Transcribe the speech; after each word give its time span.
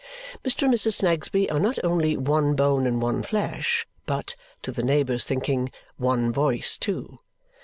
Mr. 0.43 0.63
and 0.63 0.73
Mrs. 0.73 0.93
Snagsby 0.93 1.47
are 1.51 1.59
not 1.59 1.77
only 1.85 2.17
one 2.17 2.55
bone 2.55 2.87
and 2.87 2.99
one 2.99 3.21
flesh, 3.21 3.85
but, 4.07 4.35
to 4.63 4.71
the 4.71 4.81
neighbours' 4.81 5.25
thinking, 5.25 5.69
one 5.97 6.31
voice 6.33 6.75
too. 6.75 7.19